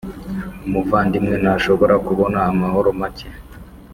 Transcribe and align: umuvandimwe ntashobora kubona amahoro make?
umuvandimwe 0.65 1.35
ntashobora 1.43 1.95
kubona 2.05 2.37
amahoro 2.51 2.89
make? 2.99 3.27